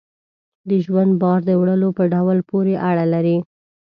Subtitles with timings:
[0.69, 3.37] د ژوند بار د وړلو په ډول پورې اړه لري.